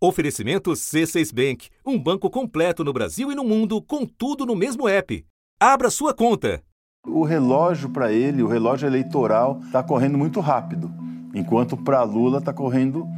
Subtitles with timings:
[0.00, 4.88] Oferecimento C6 Bank, um banco completo no Brasil e no mundo, com tudo no mesmo
[4.88, 5.26] app.
[5.58, 6.62] Abra sua conta.
[7.04, 10.88] O relógio para ele, o relógio eleitoral, está correndo muito rápido,
[11.34, 13.08] enquanto para Lula está correndo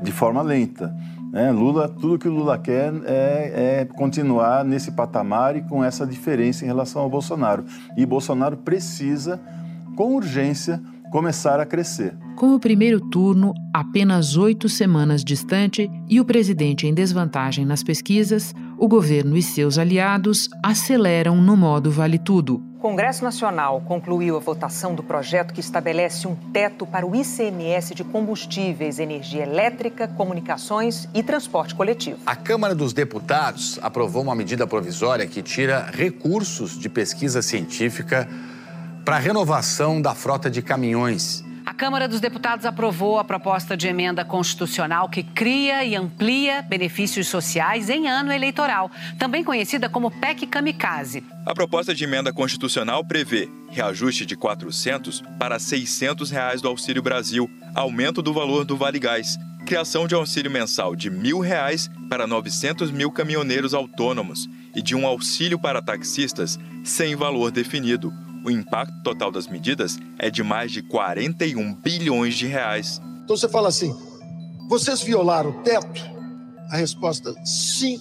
[0.00, 0.94] de forma lenta.
[1.32, 1.50] Né?
[1.50, 6.62] Lula, tudo que o Lula quer é, é, continuar nesse patamar e com essa diferença
[6.62, 7.64] em relação ao Bolsonaro.
[7.96, 9.40] E Bolsonaro precisa,
[9.96, 10.80] com urgência,
[11.12, 12.16] começar a crescer.
[12.34, 18.54] Com o primeiro turno apenas oito semanas distante e o presidente em desvantagem nas pesquisas,
[18.78, 22.62] o governo e seus aliados aceleram no modo vale tudo.
[22.78, 27.94] O Congresso Nacional concluiu a votação do projeto que estabelece um teto para o ICMS
[27.94, 32.18] de combustíveis, energia elétrica, comunicações e transporte coletivo.
[32.26, 38.26] A Câmara dos Deputados aprovou uma medida provisória que tira recursos de pesquisa científica
[39.04, 41.44] para a renovação da frota de caminhões.
[41.64, 47.28] A Câmara dos Deputados aprovou a proposta de emenda constitucional que cria e amplia benefícios
[47.28, 51.24] sociais em ano eleitoral, também conhecida como PEC Kamikaze.
[51.46, 57.48] A proposta de emenda constitucional prevê reajuste de 400 para 600 reais do Auxílio Brasil,
[57.74, 62.90] aumento do valor do Vale Gás, criação de auxílio mensal de mil reais para 900
[62.90, 68.12] mil caminhoneiros autônomos e de um auxílio para taxistas sem valor definido
[68.44, 73.00] o impacto total das medidas é de mais de 41 bilhões de reais.
[73.24, 73.94] Então você fala assim:
[74.68, 76.02] vocês violaram o teto?
[76.70, 77.98] A resposta: sim,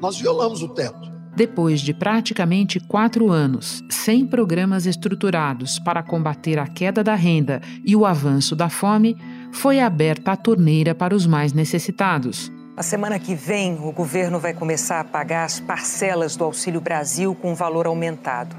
[0.00, 1.12] nós violamos o teto.
[1.34, 7.96] Depois de praticamente quatro anos sem programas estruturados para combater a queda da renda e
[7.96, 9.16] o avanço da fome,
[9.50, 12.52] foi aberta a torneira para os mais necessitados.
[12.76, 17.34] Na semana que vem, o governo vai começar a pagar as parcelas do Auxílio Brasil
[17.34, 18.54] com valor aumentado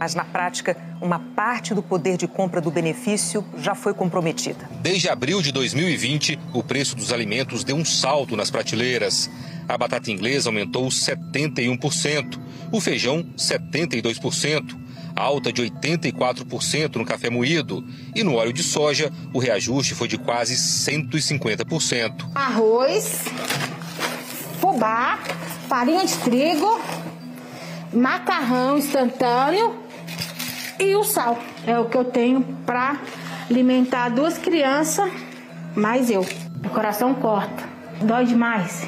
[0.00, 4.66] mas na prática, uma parte do poder de compra do benefício já foi comprometida.
[4.80, 9.30] Desde abril de 2020, o preço dos alimentos deu um salto nas prateleiras.
[9.68, 12.40] A batata inglesa aumentou 71%,
[12.72, 14.74] o feijão 72%,
[15.14, 20.16] alta de 84% no café moído e no óleo de soja o reajuste foi de
[20.16, 22.30] quase 150%.
[22.34, 23.24] Arroz,
[24.60, 25.18] fubá,
[25.68, 26.80] farinha de trigo,
[27.92, 29.89] macarrão instantâneo
[30.80, 31.38] e o sal.
[31.66, 32.96] É o que eu tenho para
[33.48, 35.10] alimentar duas crianças,
[35.76, 36.26] mais eu.
[36.60, 37.62] Meu coração corta,
[38.00, 38.86] dói demais.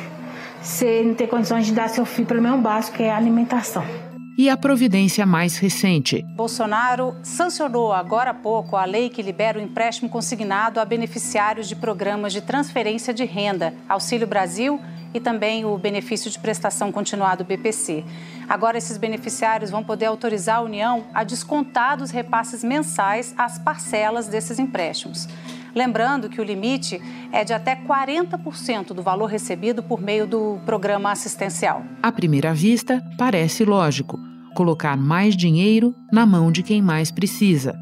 [0.63, 3.85] Você não ter condições de dar seu filho pelo menos básico, que é a alimentação.
[4.37, 6.23] E a providência mais recente.
[6.35, 11.77] Bolsonaro sancionou agora há pouco a lei que libera o empréstimo consignado a beneficiários de
[11.77, 14.81] programas de transferência de renda, Auxílio Brasil
[15.13, 18.05] e também o benefício de prestação continuada, BPC.
[18.49, 24.29] Agora, esses beneficiários vão poder autorizar a União a descontar dos repasses mensais as parcelas
[24.29, 25.29] desses empréstimos.
[25.75, 27.01] Lembrando que o limite
[27.33, 31.83] é de até 40% do valor recebido por meio do programa assistencial.
[32.03, 34.19] À primeira vista, parece lógico
[34.55, 37.75] colocar mais dinheiro na mão de quem mais precisa.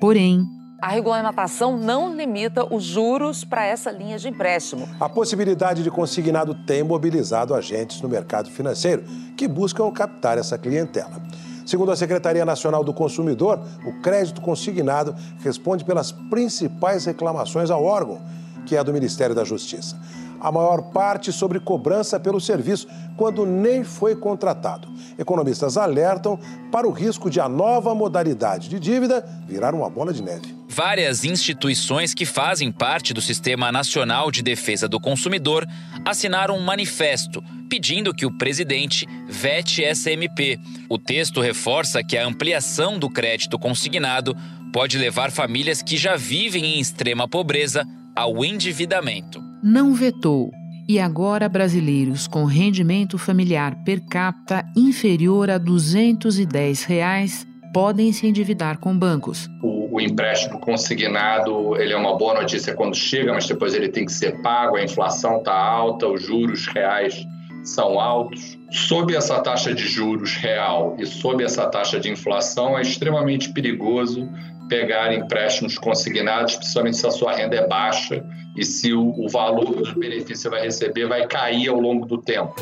[0.00, 0.46] Porém,
[0.80, 4.86] a regulamentação não limita os juros para essa linha de empréstimo.
[5.00, 9.02] A possibilidade de consignado tem mobilizado agentes no mercado financeiro
[9.36, 11.20] que buscam captar essa clientela.
[11.66, 18.20] Segundo a Secretaria Nacional do Consumidor, o crédito consignado responde pelas principais reclamações ao órgão,
[18.64, 19.96] que é do Ministério da Justiça
[20.40, 24.88] a maior parte sobre cobrança pelo serviço, quando nem foi contratado.
[25.18, 26.38] Economistas alertam
[26.70, 30.55] para o risco de a nova modalidade de dívida virar uma bola de neve.
[30.76, 35.66] Várias instituições que fazem parte do Sistema Nacional de Defesa do Consumidor
[36.04, 40.60] assinaram um manifesto pedindo que o presidente vete essa MP.
[40.86, 44.36] O texto reforça que a ampliação do crédito consignado
[44.70, 47.82] pode levar famílias que já vivem em extrema pobreza
[48.14, 50.52] ao endividamento não vetou
[50.88, 58.78] e agora brasileiros com rendimento familiar per capita inferior a 210 reais podem se endividar
[58.78, 59.48] com bancos.
[59.62, 64.04] O, o, empréstimo consignado ele é uma boa notícia quando chega, mas depois ele tem
[64.04, 67.26] que ser pago, a inflação está alta, os juros reais
[67.62, 68.58] são altos.
[68.70, 74.28] Sob essa taxa de juros real e sob essa taxa de inflação, é extremamente perigoso
[74.68, 78.24] pegar empréstimos consignados, principalmente se a sua renda é baixa
[78.56, 82.06] e se o, o valor do benefício que você vai receber vai cair ao longo
[82.06, 82.54] do tempo.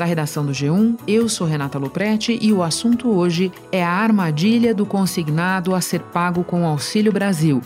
[0.00, 4.74] Da redação do G1, eu sou Renata Loprete e o assunto hoje é a armadilha
[4.74, 7.60] do consignado a ser pago com o Auxílio Brasil.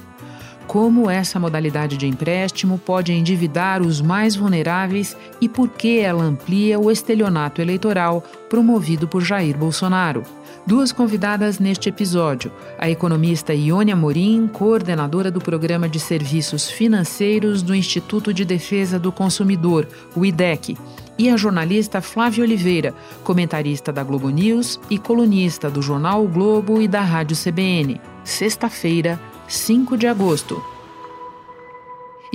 [0.66, 6.80] como essa modalidade de empréstimo pode endividar os mais vulneráveis e por que ela amplia
[6.80, 10.22] o estelionato eleitoral promovido por Jair Bolsonaro.
[10.66, 17.74] Duas convidadas neste episódio: a economista Ione Amorim, coordenadora do Programa de Serviços Financeiros do
[17.74, 20.76] Instituto de Defesa do Consumidor, o IDEC,
[21.18, 26.80] e a jornalista Flávia Oliveira, comentarista da Globo News e colunista do jornal o Globo
[26.80, 28.00] e da Rádio CBN.
[28.24, 30.73] Sexta-feira, 5 de agosto.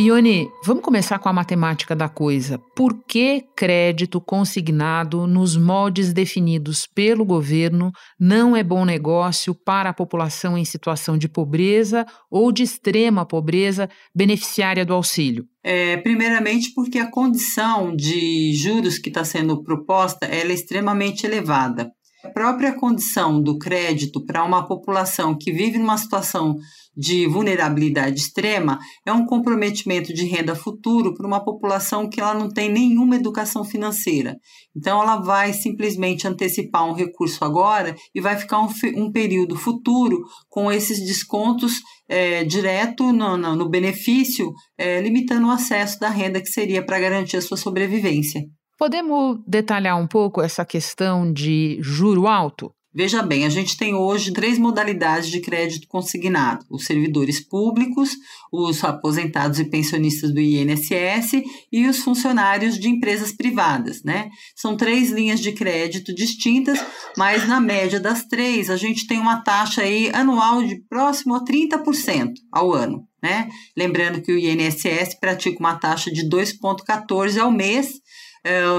[0.01, 2.57] Ione, vamos começar com a matemática da coisa.
[2.73, 9.93] Por que crédito consignado nos moldes definidos pelo governo não é bom negócio para a
[9.93, 15.45] população em situação de pobreza ou de extrema pobreza beneficiária do auxílio?
[15.61, 21.91] É, primeiramente porque a condição de juros que está sendo proposta é extremamente elevada.
[22.23, 26.55] A própria condição do crédito para uma população que vive numa situação
[26.99, 32.49] de vulnerabilidade extrema é um comprometimento de renda futuro para uma população que ela não
[32.49, 34.35] tem nenhuma educação financeira.
[34.75, 38.67] Então, ela vai simplesmente antecipar um recurso agora e vai ficar um,
[38.97, 40.19] um período futuro
[40.49, 41.75] com esses descontos
[42.09, 46.99] é, direto no, no, no benefício, é, limitando o acesso da renda que seria para
[46.99, 48.41] garantir a sua sobrevivência.
[48.77, 52.71] Podemos detalhar um pouco essa questão de juro alto?
[52.91, 58.15] Veja bem, a gente tem hoje três modalidades de crédito consignado: os servidores públicos,
[58.51, 64.29] os aposentados e pensionistas do INSS e os funcionários de empresas privadas, né?
[64.55, 66.83] São três linhas de crédito distintas,
[67.15, 71.45] mas na média das três, a gente tem uma taxa aí anual de próximo a
[71.45, 73.49] 30% ao ano, né?
[73.77, 77.99] Lembrando que o INSS pratica uma taxa de 2,14 ao mês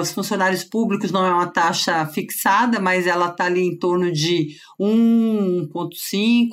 [0.01, 4.49] os funcionários públicos não é uma taxa fixada, mas ela está ali em torno de
[4.81, 6.49] 1,5%,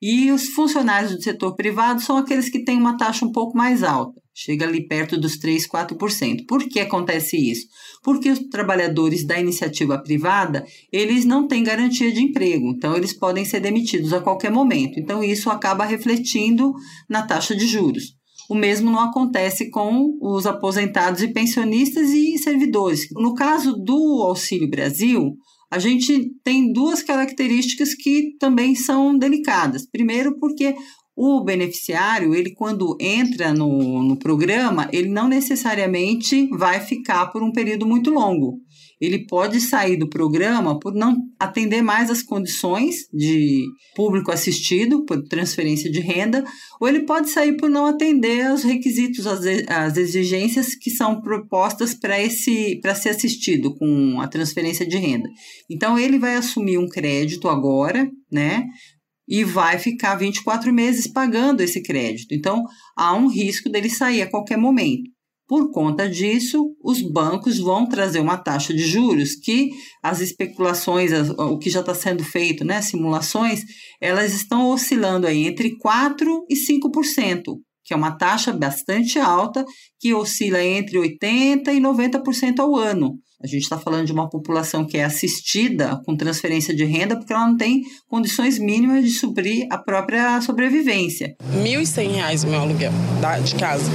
[0.00, 3.82] e os funcionários do setor privado são aqueles que têm uma taxa um pouco mais
[3.82, 6.44] alta, chega ali perto dos 3%, 4%.
[6.46, 7.66] Por que acontece isso?
[8.02, 13.44] Porque os trabalhadores da iniciativa privada, eles não têm garantia de emprego, então eles podem
[13.44, 14.98] ser demitidos a qualquer momento.
[14.98, 16.72] Então isso acaba refletindo
[17.08, 18.19] na taxa de juros.
[18.50, 23.06] O mesmo não acontece com os aposentados e pensionistas e servidores.
[23.12, 25.36] No caso do Auxílio Brasil,
[25.70, 29.86] a gente tem duas características que também são delicadas.
[29.88, 30.74] Primeiro, porque
[31.14, 37.52] o beneficiário, ele quando entra no, no programa, ele não necessariamente vai ficar por um
[37.52, 38.58] período muito longo
[39.00, 43.64] ele pode sair do programa por não atender mais as condições de
[43.96, 46.44] público assistido, por transferência de renda,
[46.78, 52.20] ou ele pode sair por não atender aos requisitos, as exigências que são propostas para
[52.20, 55.28] esse para ser assistido com a transferência de renda.
[55.70, 58.66] Então ele vai assumir um crédito agora, né?
[59.26, 62.34] E vai ficar 24 meses pagando esse crédito.
[62.34, 62.64] Então,
[62.96, 65.08] há um risco dele sair a qualquer momento.
[65.50, 69.70] Por conta disso, os bancos vão trazer uma taxa de juros que
[70.00, 73.64] as especulações, o que já está sendo feito, né, simulações,
[74.00, 79.64] elas estão oscilando aí entre 4% e 5%, que é uma taxa bastante alta,
[79.98, 83.18] que oscila entre 80% e 90% ao ano.
[83.42, 87.32] A gente está falando de uma população que é assistida com transferência de renda porque
[87.32, 91.34] ela não tem condições mínimas de suprir a própria sobrevivência.
[91.50, 92.92] R$ 1.100 o meu aluguel
[93.42, 93.90] de casa.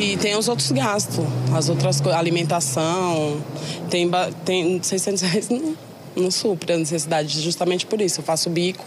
[0.00, 1.22] E tem os outros gastos,
[1.54, 3.42] as outras coisas, alimentação,
[3.90, 4.10] tem,
[4.46, 5.76] tem 600 reais não,
[6.16, 8.20] não supre a necessidade, justamente por isso.
[8.20, 8.86] Eu faço bico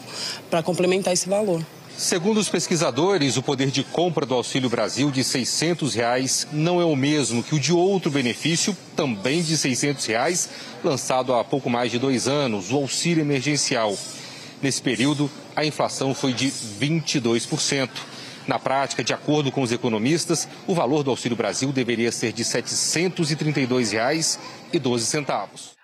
[0.49, 1.63] para complementar esse valor.
[2.01, 6.83] Segundo os pesquisadores, o poder de compra do Auxílio Brasil de 600 reais não é
[6.83, 10.49] o mesmo que o de outro benefício, também de 600 reais,
[10.83, 13.95] lançado há pouco mais de dois anos, o auxílio emergencial.
[14.63, 17.91] Nesse período, a inflação foi de 22%.
[18.47, 22.41] Na prática, de acordo com os economistas, o valor do Auxílio Brasil deveria ser de
[22.41, 24.39] R$ 732,12.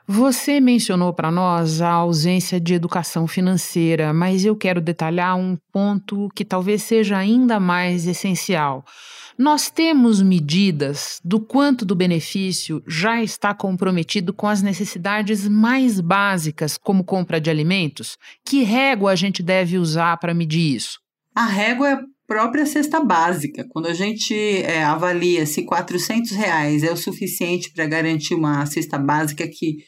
[0.09, 6.29] Você mencionou para nós a ausência de educação financeira, mas eu quero detalhar um ponto
[6.33, 8.85] que talvez seja ainda mais essencial.
[9.37, 16.77] Nós temos medidas do quanto do benefício já está comprometido com as necessidades mais básicas,
[16.77, 18.17] como compra de alimentos?
[18.45, 21.01] Que régua a gente deve usar para medir isso?
[21.35, 23.65] A régua é a própria cesta básica.
[23.69, 28.97] Quando a gente é, avalia se 400 reais é o suficiente para garantir uma cesta
[28.97, 29.85] básica que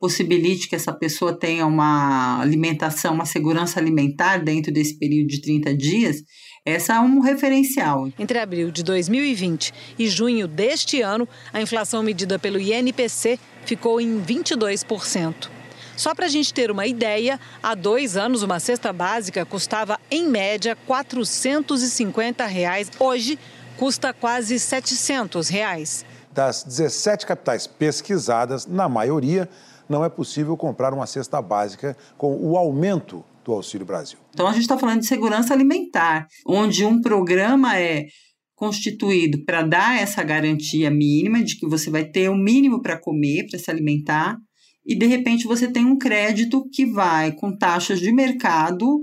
[0.00, 5.76] possibilite que essa pessoa tenha uma alimentação, uma segurança alimentar dentro desse período de 30
[5.76, 6.22] dias,
[6.64, 8.08] essa é um referencial.
[8.18, 14.20] Entre abril de 2020 e junho deste ano, a inflação medida pelo INPC ficou em
[14.22, 15.48] 22%.
[15.96, 20.28] Só para a gente ter uma ideia, há dois anos uma cesta básica custava, em
[20.28, 22.88] média, 450 reais.
[23.00, 23.36] Hoje,
[23.76, 26.04] custa quase 700 reais.
[26.32, 29.48] Das 17 capitais pesquisadas, na maioria,
[29.88, 34.18] não é possível comprar uma cesta básica com o aumento do Auxílio Brasil.
[34.34, 38.06] Então, a gente está falando de segurança alimentar, onde um programa é
[38.54, 43.46] constituído para dar essa garantia mínima de que você vai ter o mínimo para comer,
[43.48, 44.36] para se alimentar,
[44.84, 49.00] e de repente você tem um crédito que vai, com taxas de mercado,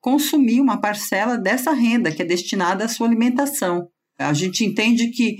[0.00, 3.86] consumir uma parcela dessa renda que é destinada à sua alimentação.
[4.18, 5.36] A gente entende que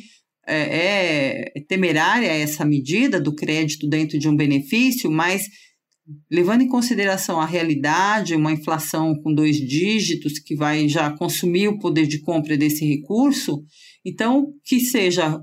[0.55, 5.47] é, é temerária essa medida do crédito dentro de um benefício, mas
[6.31, 11.79] levando em consideração a realidade, uma inflação com dois dígitos que vai já consumir o
[11.79, 13.62] poder de compra desse recurso,
[14.05, 15.41] então que seja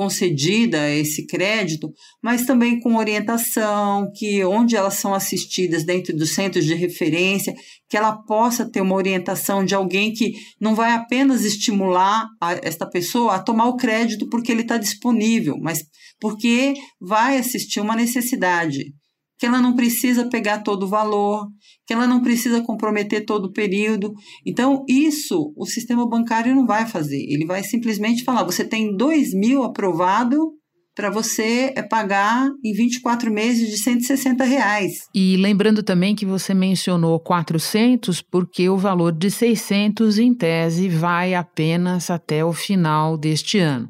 [0.00, 1.92] concedida esse crédito,
[2.22, 7.52] mas também com orientação, que onde elas são assistidas dentro dos centros de referência,
[7.86, 12.88] que ela possa ter uma orientação de alguém que não vai apenas estimular a, esta
[12.88, 15.84] pessoa a tomar o crédito porque ele está disponível, mas
[16.18, 18.94] porque vai assistir uma necessidade
[19.40, 21.48] que ela não precisa pegar todo o valor,
[21.86, 24.12] que ela não precisa comprometer todo o período.
[24.46, 27.24] Então, isso o sistema bancário não vai fazer.
[27.26, 30.52] Ele vai simplesmente falar: você tem 2 mil aprovado
[30.94, 35.08] para você é pagar em 24 meses de 160 reais.
[35.14, 41.34] E lembrando também que você mencionou 400 porque o valor de 600 em tese vai
[41.34, 43.88] apenas até o final deste ano.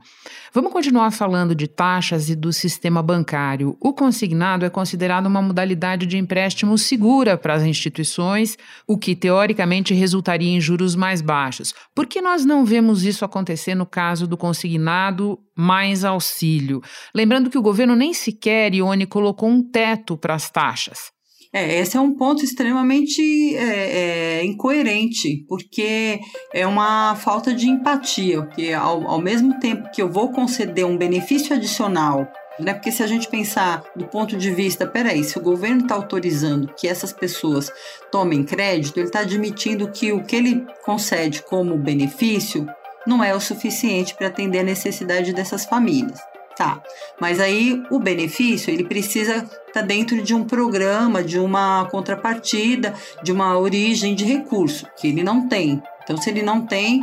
[0.52, 3.76] Vamos continuar falando de taxas e do sistema bancário.
[3.80, 9.94] O consignado é considerado uma modalidade de empréstimo segura para as instituições, o que teoricamente
[9.94, 11.72] resultaria em juros mais baixos.
[11.94, 16.80] Por que nós não vemos isso acontecer no caso do consignado mais auxílio?
[17.14, 21.10] Lembrando que o governo nem sequer, Ione, colocou um teto para as taxas.
[21.52, 26.20] É, esse é um ponto extremamente é, é, incoerente, porque
[26.54, 30.96] é uma falta de empatia, porque ao, ao mesmo tempo que eu vou conceder um
[30.96, 32.74] benefício adicional né?
[32.74, 36.72] Porque se a gente pensar do ponto de vista, peraí, se o governo está autorizando
[36.74, 37.72] que essas pessoas
[38.12, 42.66] tomem crédito, ele está admitindo que o que ele concede como benefício
[43.06, 46.20] não é o suficiente para atender a necessidade dessas famílias.
[46.56, 46.82] Tá,
[47.18, 52.92] mas aí o benefício ele precisa estar tá dentro de um programa, de uma contrapartida,
[53.22, 55.82] de uma origem de recurso, que ele não tem.
[56.02, 57.02] Então, se ele não tem,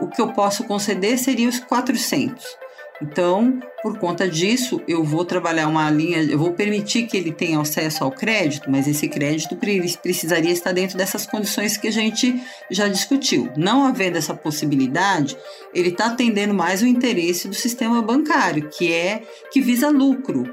[0.00, 2.63] o que eu posso conceder seria os 400.
[3.04, 7.60] Então, por conta disso, eu vou trabalhar uma linha, eu vou permitir que ele tenha
[7.60, 9.58] acesso ao crédito, mas esse crédito
[10.02, 12.34] precisaria estar dentro dessas condições que a gente
[12.70, 13.52] já discutiu.
[13.58, 15.36] Não havendo essa possibilidade,
[15.74, 20.50] ele está atendendo mais o interesse do sistema bancário, que é que visa lucro.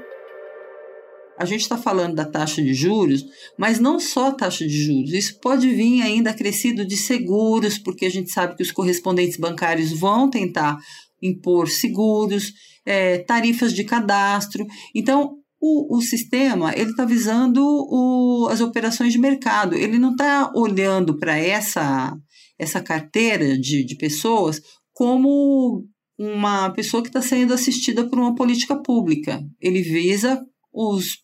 [1.38, 3.24] A gente está falando da taxa de juros,
[3.56, 5.12] mas não só taxa de juros.
[5.14, 9.98] Isso pode vir ainda acrescido de seguros, porque a gente sabe que os correspondentes bancários
[9.98, 10.76] vão tentar
[11.22, 12.52] impor seguros,
[12.84, 14.66] é, tarifas de cadastro.
[14.94, 19.76] Então, o, o sistema ele está visando o, as operações de mercado.
[19.76, 22.12] Ele não está olhando para essa,
[22.58, 24.60] essa carteira de, de pessoas
[24.92, 25.86] como
[26.18, 29.40] uma pessoa que está sendo assistida por uma política pública.
[29.60, 31.18] Ele visa os,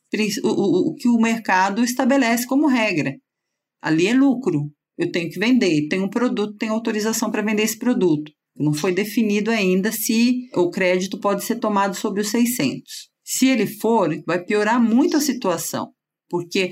[0.44, 3.14] o, o que o mercado estabelece como regra.
[3.82, 4.70] Ali é lucro.
[4.96, 8.32] Eu tenho que vender, tenho um produto, tenho autorização para vender esse produto.
[8.58, 12.82] Não foi definido ainda se o crédito pode ser tomado sobre os 600.
[13.24, 15.92] Se ele for, vai piorar muito a situação,
[16.28, 16.70] porque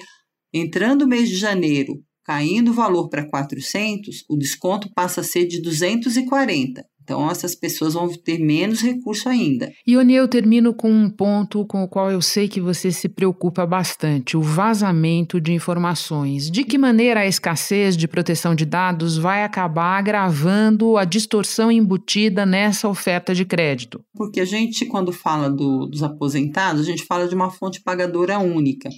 [0.52, 5.47] entrando o mês de janeiro, caindo o valor para 400, o desconto passa a ser
[5.47, 6.85] de 240.
[7.07, 9.73] Então, essas pessoas vão ter menos recurso ainda.
[9.87, 13.65] Ione, eu termino com um ponto com o qual eu sei que você se preocupa
[13.65, 16.51] bastante: o vazamento de informações.
[16.51, 22.45] De que maneira a escassez de proteção de dados vai acabar agravando a distorção embutida
[22.45, 24.01] nessa oferta de crédito?
[24.13, 28.41] Porque a gente, quando fala do, dos aposentados, a gente fala de uma fonte pagadora
[28.41, 28.91] única.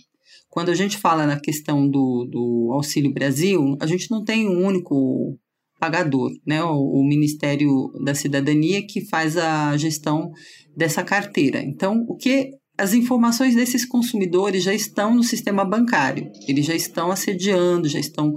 [0.49, 4.65] Quando a gente fala na questão do, do Auxílio Brasil, a gente não tem um
[4.65, 5.38] único
[5.78, 6.62] pagador, né?
[6.62, 10.30] O, o, Ministério da Cidadania que faz a gestão
[10.76, 11.62] dessa carteira.
[11.62, 17.11] Então, o que as informações desses consumidores já estão no sistema bancário, eles já estão
[17.11, 18.35] assediando, já estão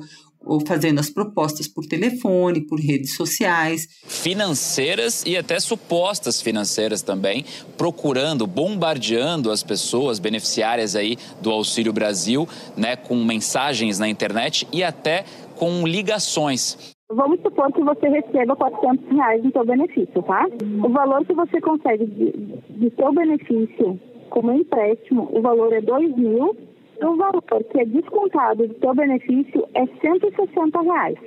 [0.65, 3.87] fazendo as propostas por telefone, por redes sociais.
[4.07, 7.45] Financeiras e até supostas financeiras também,
[7.77, 14.83] procurando, bombardeando as pessoas beneficiárias aí do Auxílio Brasil, né, com mensagens na internet e
[14.83, 16.90] até com ligações.
[17.13, 20.47] Vamos supor que você receba 400 reais do seu benefício, tá?
[20.83, 23.99] O valor que você consegue de seu benefício
[24.29, 26.55] como empréstimo, o valor é 2 mil
[27.01, 31.17] O valor que é descontado do seu benefício é 160 reais.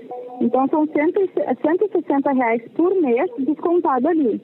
[0.41, 4.41] Então são 160 reais por mês descontado ali.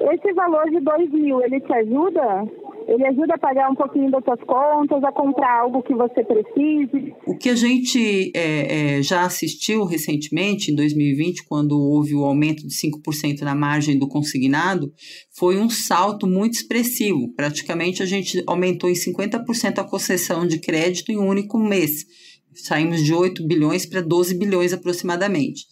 [0.00, 2.46] Esse valor de 2 mil, ele te ajuda?
[2.88, 7.14] Ele ajuda a pagar um pouquinho das suas contas, a comprar algo que você precise.
[7.26, 12.66] O que a gente é, é, já assistiu recentemente, em 2020, quando houve o aumento
[12.66, 14.90] de 5% na margem do consignado,
[15.36, 17.30] foi um salto muito expressivo.
[17.36, 22.06] Praticamente a gente aumentou em 50% a concessão de crédito em um único mês.
[22.54, 25.66] Saímos de 8 bilhões para 12 bilhões aproximadamente.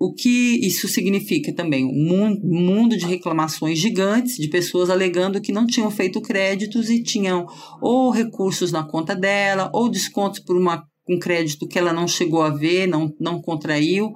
[0.00, 1.84] O que isso significa também?
[1.84, 7.46] Um mundo de reclamações gigantes de pessoas alegando que não tinham feito créditos e tinham
[7.82, 12.42] ou recursos na conta dela, ou descontos por uma, um crédito que ela não chegou
[12.42, 14.12] a ver, não, não contraiu.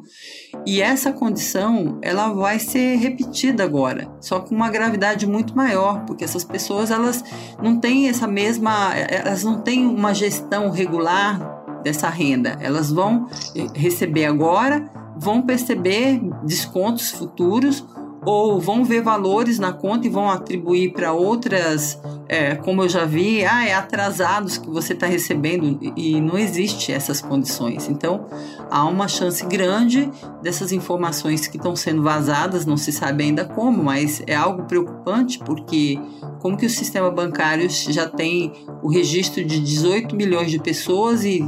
[0.65, 6.23] E essa condição ela vai ser repetida agora, só com uma gravidade muito maior, porque
[6.23, 7.25] essas pessoas elas
[7.61, 12.57] não têm essa mesma, elas não têm uma gestão regular dessa renda.
[12.61, 13.27] Elas vão
[13.75, 17.85] receber agora vão perceber descontos futuros
[18.25, 23.05] ou vão ver valores na conta e vão atribuir para outras, é, como eu já
[23.05, 27.89] vi, ah, é atrasados que você está recebendo e não existe essas condições.
[27.89, 28.27] Então,
[28.71, 30.09] há uma chance grande
[30.41, 35.41] dessas informações que estão sendo vazadas, não se sabe ainda como, mas é algo preocupante
[35.41, 35.99] porque
[36.39, 38.53] como que o sistema bancário já tem
[38.83, 41.45] o registro de 18 milhões de pessoas e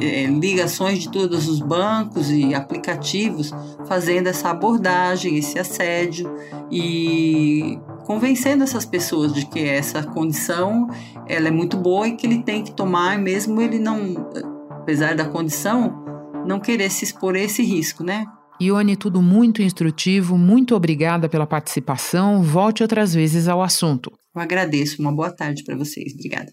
[0.00, 3.50] é, ligações de todos os bancos e aplicativos
[3.86, 6.34] fazendo essa abordagem, esse assédio
[6.70, 10.88] e convencendo essas pessoas de que essa condição
[11.26, 14.30] ela é muito boa e que ele tem que tomar, mesmo ele não,
[14.70, 16.04] apesar da condição,
[16.46, 18.24] não querer se expor a esse risco, né?
[18.60, 22.42] Ione, tudo muito instrutivo, muito obrigada pela participação.
[22.42, 24.12] Volte outras vezes ao assunto.
[24.34, 26.12] Eu agradeço, uma boa tarde para vocês.
[26.14, 26.52] Obrigada.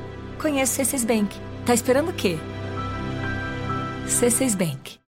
[0.41, 1.39] Conheço C6 Bank.
[1.67, 2.35] Tá esperando o quê?
[4.07, 4.99] C6 Bank.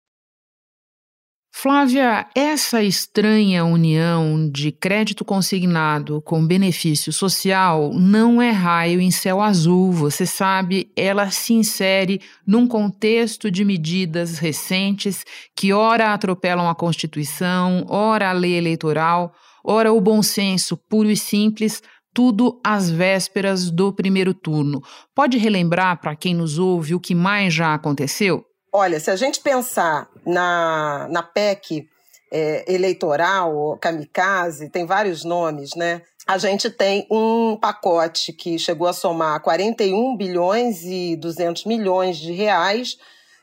[1.51, 9.41] Flávia, essa estranha união de crédito consignado com benefício social não é raio em céu
[9.41, 16.75] azul, você sabe, ela se insere num contexto de medidas recentes que ora atropelam a
[16.75, 21.81] Constituição, ora a lei eleitoral, ora o bom senso puro e simples,
[22.13, 24.81] tudo às vésperas do primeiro turno.
[25.15, 28.45] Pode relembrar para quem nos ouve o que mais já aconteceu?
[28.71, 31.87] Olha, se a gente pensar na, na PEC
[32.31, 36.01] é, eleitoral, kamikaze, tem vários nomes, né?
[36.25, 42.31] A gente tem um pacote que chegou a somar 41 bilhões e 200 milhões de
[42.31, 42.97] reais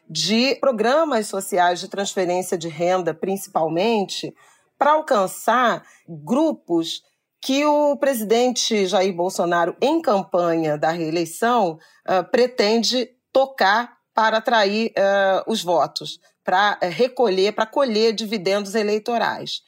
[0.08, 4.34] de programas sociais de transferência de renda, principalmente,
[4.76, 7.02] para alcançar grupos
[7.40, 15.50] que o presidente Jair Bolsonaro, em campanha da reeleição, uh, pretende tocar para atrair uh,
[15.50, 19.62] os votos, para uh, recolher, para colher dividendos eleitorais.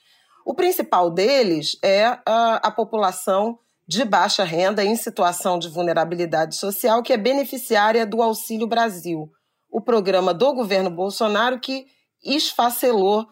[0.44, 7.12] O principal deles é a população de baixa renda em situação de vulnerabilidade social, que
[7.12, 9.30] é beneficiária do Auxílio Brasil,
[9.70, 11.86] o programa do governo Bolsonaro que
[12.24, 13.28] esfacelou,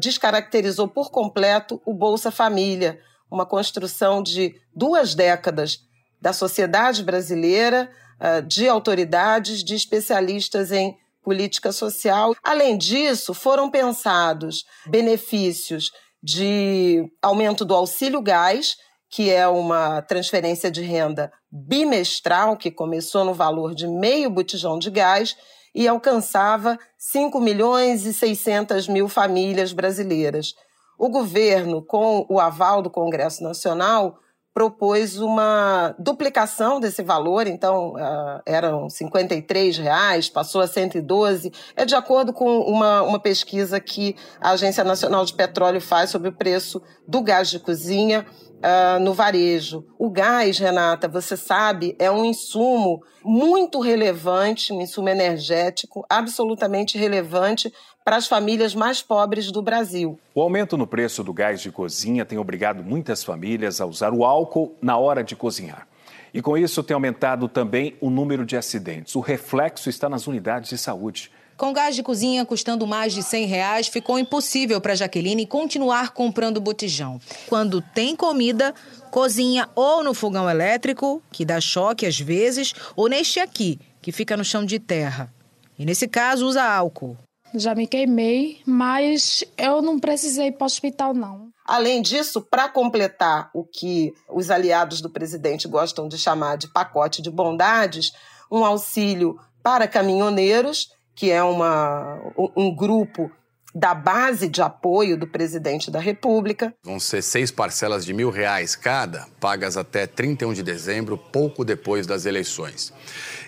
[0.00, 2.98] descaracterizou por completo o Bolsa Família,
[3.30, 5.78] uma construção de duas décadas
[6.20, 12.34] da sociedade brasileira, ah, de autoridades, de especialistas em política social.
[12.42, 15.90] Além disso, foram pensados benefícios
[16.22, 18.76] de aumento do auxílio gás,
[19.10, 24.90] que é uma transferência de renda bimestral, que começou no valor de meio botijão de
[24.90, 25.36] gás
[25.74, 30.54] e alcançava 5 milhões e 600 mil famílias brasileiras.
[30.98, 34.18] O governo, com o aval do Congresso Nacional,
[34.58, 41.94] propôs uma duplicação desse valor, então uh, eram 53 reais, passou a 112, é de
[41.94, 46.82] acordo com uma, uma pesquisa que a Agência Nacional de Petróleo faz sobre o preço
[47.06, 49.84] do gás de cozinha uh, no varejo.
[49.96, 57.72] O gás, Renata, você sabe, é um insumo muito relevante, um insumo energético absolutamente relevante
[58.08, 60.18] para as famílias mais pobres do Brasil.
[60.34, 64.24] O aumento no preço do gás de cozinha tem obrigado muitas famílias a usar o
[64.24, 65.86] álcool na hora de cozinhar.
[66.32, 69.14] E com isso tem aumentado também o número de acidentes.
[69.14, 71.30] O reflexo está nas unidades de saúde.
[71.54, 76.62] Com gás de cozinha custando mais de 100 reais, ficou impossível para Jaqueline continuar comprando
[76.62, 77.20] botijão.
[77.46, 78.74] Quando tem comida,
[79.10, 84.34] cozinha ou no fogão elétrico, que dá choque às vezes, ou neste aqui, que fica
[84.34, 85.30] no chão de terra.
[85.78, 87.14] E nesse caso usa álcool.
[87.54, 91.48] Já me queimei, mas eu não precisei ir para o hospital, não.
[91.64, 97.20] Além disso, para completar o que os aliados do presidente gostam de chamar de pacote
[97.20, 98.12] de bondades,
[98.50, 102.16] um auxílio para caminhoneiros que é uma,
[102.56, 103.28] um grupo
[103.74, 106.74] da base de apoio do presidente da República.
[106.82, 112.06] Vão ser seis parcelas de mil reais cada, pagas até 31 de dezembro, pouco depois
[112.06, 112.92] das eleições.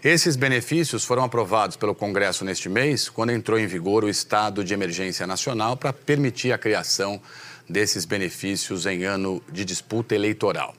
[0.04, 4.74] Esses benefícios foram aprovados pelo Congresso neste mês, quando entrou em vigor o estado de
[4.74, 7.20] emergência nacional para permitir a criação
[7.68, 10.74] desses benefícios em ano de disputa eleitoral.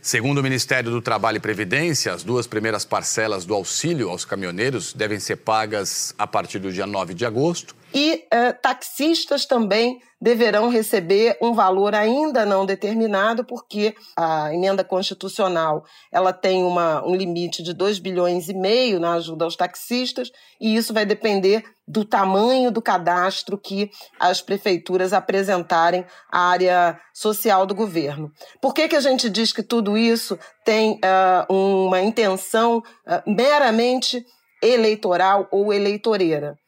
[0.00, 4.92] Segundo o Ministério do Trabalho e Previdência, as duas primeiras parcelas do auxílio aos caminhoneiros
[4.92, 7.77] devem ser pagas a partir do dia 9 de agosto.
[7.92, 15.84] E eh, taxistas também deverão receber um valor ainda não determinado, porque a emenda constitucional
[16.10, 20.76] ela tem uma, um limite de 2 bilhões e meio na ajuda aos taxistas, e
[20.76, 27.74] isso vai depender do tamanho do cadastro que as prefeituras apresentarem à área social do
[27.74, 28.30] governo.
[28.60, 31.00] Por que, que a gente diz que tudo isso tem
[31.48, 34.26] uh, uma intenção uh, meramente
[34.60, 36.58] eleitoral ou eleitoreira?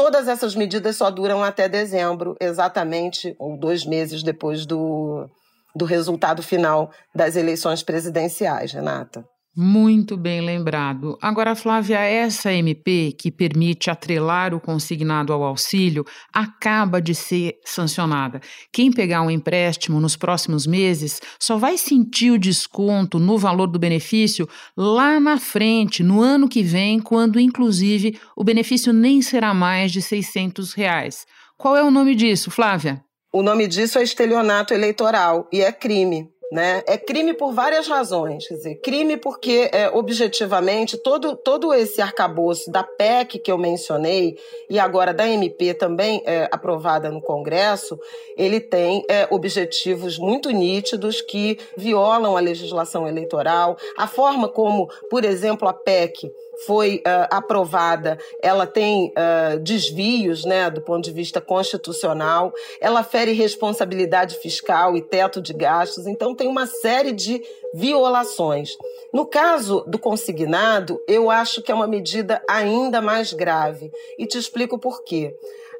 [0.00, 5.28] Todas essas medidas só duram até dezembro, exatamente, ou dois meses depois do,
[5.76, 9.22] do resultado final das eleições presidenciais, Renata.
[9.56, 11.18] Muito bem lembrado.
[11.20, 18.40] Agora, Flávia, essa MP que permite atrelar o consignado ao auxílio acaba de ser sancionada.
[18.72, 23.78] Quem pegar um empréstimo nos próximos meses só vai sentir o desconto no valor do
[23.78, 29.90] benefício lá na frente, no ano que vem, quando, inclusive, o benefício nem será mais
[29.90, 31.26] de 600 reais.
[31.58, 33.02] Qual é o nome disso, Flávia?
[33.32, 36.28] O nome disso é estelionato eleitoral e é crime.
[36.50, 36.82] Né?
[36.86, 38.48] É crime por várias razões.
[38.48, 44.36] Quer dizer, crime porque, é, objetivamente, todo, todo esse arcabouço da PEC que eu mencionei
[44.68, 47.98] e agora da MP também é, aprovada no Congresso,
[48.36, 55.24] ele tem é, objetivos muito nítidos que violam a legislação eleitoral, a forma como, por
[55.24, 56.30] exemplo, a PEC
[56.66, 63.32] foi uh, aprovada, ela tem uh, desvios né, do ponto de vista constitucional, ela fere
[63.32, 67.42] responsabilidade fiscal e teto de gastos, então tem uma série de
[67.74, 68.70] violações.
[69.12, 74.38] No caso do consignado, eu acho que é uma medida ainda mais grave e te
[74.38, 75.34] explico por quê.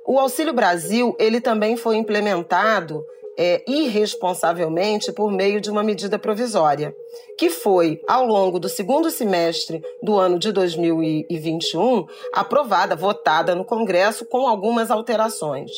[0.06, 3.04] O Auxílio Brasil ele também foi implementado
[3.42, 6.94] é, irresponsavelmente por meio de uma medida provisória,
[7.38, 14.26] que foi, ao longo do segundo semestre do ano de 2021, aprovada, votada no Congresso
[14.26, 15.70] com algumas alterações.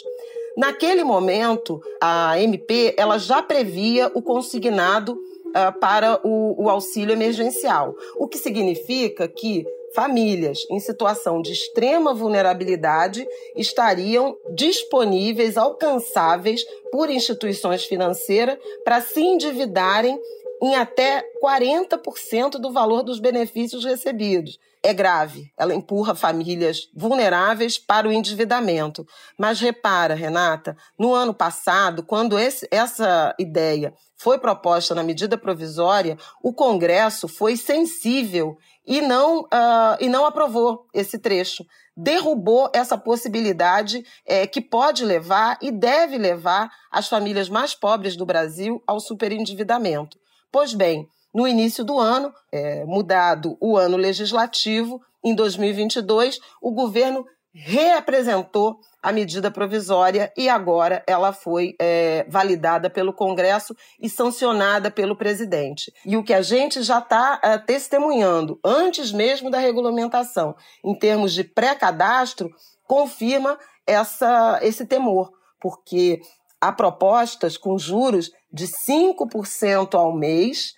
[0.57, 7.94] Naquele momento, a MP ela já previa o consignado uh, para o, o auxílio emergencial,
[8.16, 9.64] o que significa que
[9.95, 13.27] famílias em situação de extrema vulnerabilidade
[13.57, 20.19] estariam disponíveis, alcançáveis por instituições financeiras para se endividarem
[20.63, 24.59] em até 40% do valor dos benefícios recebidos.
[24.81, 29.05] É grave, ela empurra famílias vulneráveis para o endividamento.
[29.37, 36.17] Mas repara, Renata, no ano passado, quando esse, essa ideia foi proposta na medida provisória,
[36.41, 41.64] o Congresso foi sensível e não, uh, e não aprovou esse trecho.
[41.97, 48.27] Derrubou essa possibilidade é, que pode levar e deve levar as famílias mais pobres do
[48.27, 50.18] Brasil ao superendividamento.
[50.51, 57.25] Pois bem, no início do ano, é, mudado o ano legislativo, em 2022, o governo
[57.55, 65.17] reapresentou a medida provisória e agora ela foi é, validada pelo Congresso e sancionada pelo
[65.17, 65.93] presidente.
[66.07, 71.35] E o que a gente já está é, testemunhando, antes mesmo da regulamentação, em termos
[71.35, 72.49] de pré-cadastro,
[72.87, 76.21] confirma essa, esse temor, porque
[76.61, 80.73] há propostas com juros de 5% ao mês,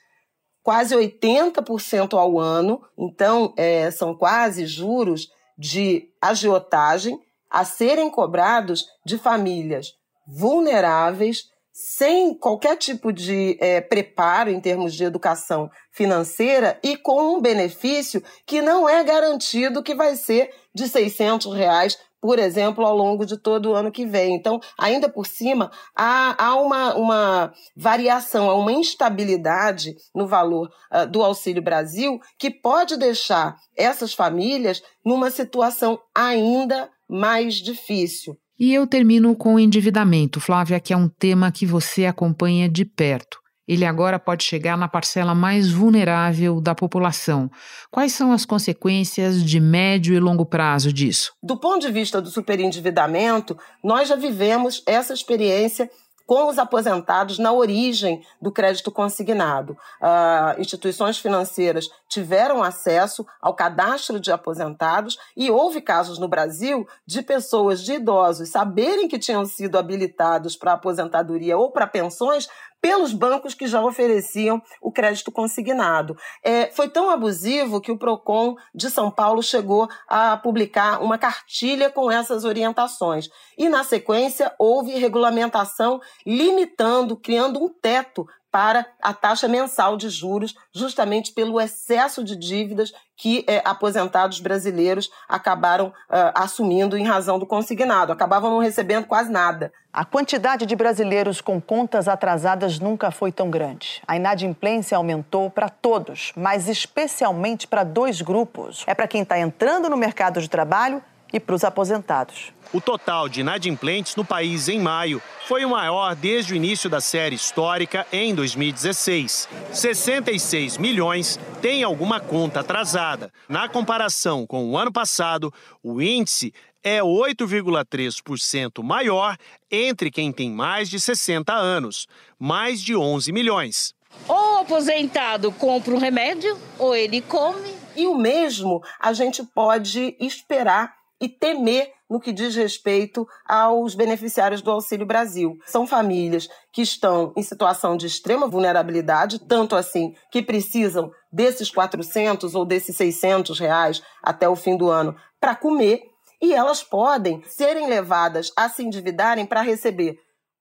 [0.62, 7.18] quase 80% ao ano, então é, são quase juros de agiotagem
[7.50, 9.92] a serem cobrados de famílias
[10.26, 17.40] vulneráveis, sem qualquer tipo de é, preparo em termos de educação financeira e com um
[17.40, 23.26] benefício que não é garantido que vai ser de 600 reais por exemplo, ao longo
[23.26, 24.34] de todo o ano que vem.
[24.34, 31.06] Então, ainda por cima, há, há uma, uma variação, há uma instabilidade no valor uh,
[31.06, 38.38] do Auxílio Brasil que pode deixar essas famílias numa situação ainda mais difícil.
[38.58, 42.86] E eu termino com o endividamento, Flávia, que é um tema que você acompanha de
[42.86, 43.43] perto.
[43.66, 47.50] Ele agora pode chegar na parcela mais vulnerável da população.
[47.90, 51.32] Quais são as consequências de médio e longo prazo disso?
[51.42, 55.90] Do ponto de vista do superendividamento, nós já vivemos essa experiência
[56.26, 59.76] com os aposentados na origem do crédito consignado.
[60.00, 67.22] Uh, instituições financeiras tiveram acesso ao cadastro de aposentados e houve casos no Brasil de
[67.22, 72.48] pessoas, de idosos, saberem que tinham sido habilitados para aposentadoria ou para pensões
[72.84, 76.18] pelos bancos que já ofereciam o crédito consignado.
[76.42, 81.88] É, foi tão abusivo que o PROCON de São Paulo chegou a publicar uma cartilha
[81.88, 83.30] com essas orientações.
[83.56, 90.54] E, na sequência, houve regulamentação limitando, criando um teto para a taxa mensal de juros,
[90.72, 97.46] justamente pelo excesso de dívidas que eh, aposentados brasileiros acabaram uh, assumindo em razão do
[97.46, 99.72] consignado, acabavam não recebendo quase nada.
[99.92, 104.00] A quantidade de brasileiros com contas atrasadas nunca foi tão grande.
[104.06, 108.84] A inadimplência aumentou para todos, mas especialmente para dois grupos.
[108.86, 111.02] É para quem está entrando no mercado de trabalho
[111.34, 112.52] e para os aposentados.
[112.72, 117.00] O total de inadimplentes no país em maio foi o maior desde o início da
[117.00, 119.48] série histórica em 2016.
[119.72, 123.32] 66 milhões têm alguma conta atrasada.
[123.48, 129.36] Na comparação com o ano passado, o índice é 8,3% maior
[129.68, 132.06] entre quem tem mais de 60 anos,
[132.38, 133.92] mais de 11 milhões.
[134.28, 137.74] Ou o aposentado compra um remédio, ou ele come.
[137.96, 144.60] E o mesmo a gente pode esperar e temer no que diz respeito aos beneficiários
[144.60, 145.56] do Auxílio Brasil.
[145.64, 152.54] São famílias que estão em situação de extrema vulnerabilidade, tanto assim que precisam desses 400
[152.54, 156.02] ou desses 600 reais até o fim do ano para comer,
[156.42, 160.18] e elas podem serem levadas a se endividarem para receber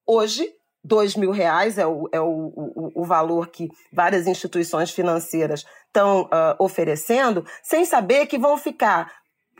[0.08, 0.49] hoje
[0.84, 6.23] dois mil reais é o, é o, o, o, valor que várias instituições financeiras estão
[6.23, 9.10] uh, oferecendo, sem saber que vão ficar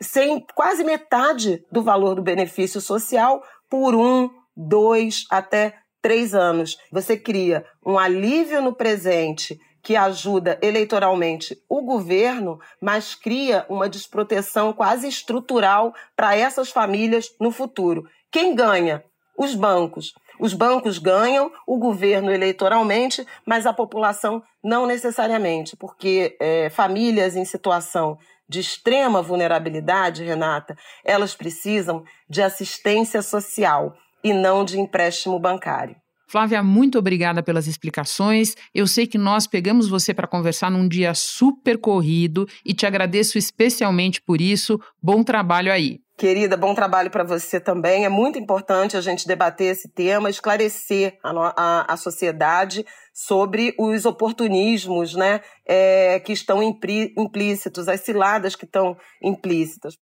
[0.04, 6.78] sem quase metade do valor do benefício social por um, dois, até três anos.
[6.92, 14.72] Você cria um alívio no presente que ajuda eleitoralmente o governo, mas cria uma desproteção
[14.72, 18.08] quase estrutural para essas famílias no futuro.
[18.32, 19.04] Quem ganha?
[19.38, 20.14] Os bancos.
[20.40, 27.46] Os bancos ganham, o governo eleitoralmente, mas a população não necessariamente, porque é, famílias em
[27.46, 28.18] situação
[28.50, 35.96] de extrema vulnerabilidade, Renata, elas precisam de assistência social e não de empréstimo bancário.
[36.28, 38.56] Flávia, muito obrigada pelas explicações.
[38.74, 43.38] Eu sei que nós pegamos você para conversar num dia super corrido e te agradeço
[43.38, 44.80] especialmente por isso.
[45.02, 46.03] Bom trabalho aí.
[46.24, 48.06] Querida, bom trabalho para você também.
[48.06, 54.06] É muito importante a gente debater esse tema, esclarecer a, a, a sociedade sobre os
[54.06, 59.98] oportunismos né, é, que estão implícitos, as ciladas que estão implícitas.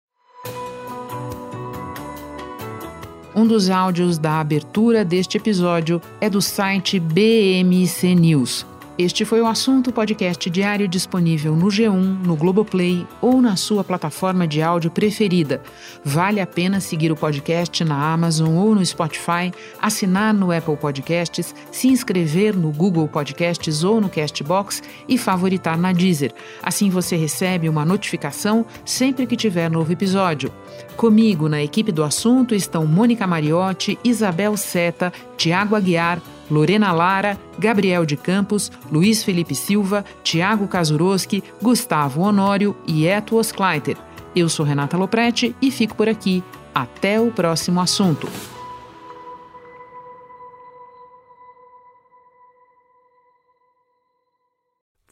[3.35, 8.65] Um dos áudios da abertura deste episódio é do site BMC News.
[8.97, 14.47] Este foi o assunto podcast diário disponível no G1, no Globoplay ou na sua plataforma
[14.47, 15.61] de áudio preferida.
[16.03, 21.53] Vale a pena seguir o podcast na Amazon ou no Spotify, assinar no Apple Podcasts,
[21.71, 26.33] se inscrever no Google Podcasts ou no Castbox e favoritar na Deezer.
[26.63, 30.51] Assim você recebe uma notificação sempre que tiver novo episódio.
[30.95, 38.05] Comigo na equipe do assunto estão Mônica Mariotti, Isabel Seta, Tiago Aguiar, Lorena Lara, Gabriel
[38.05, 43.97] de Campos, Luiz Felipe Silva, Tiago Kazuroski, Gustavo Honório e Eto Oskleiter.
[44.35, 46.43] Eu sou Renata Loprete e fico por aqui.
[46.73, 48.29] Até o próximo assunto.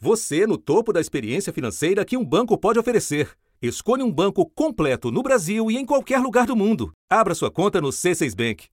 [0.00, 3.30] Você no topo da experiência financeira que um banco pode oferecer.
[3.60, 6.92] Escolha um banco completo no Brasil e em qualquer lugar do mundo.
[7.10, 8.68] Abra sua conta no C6 Bank.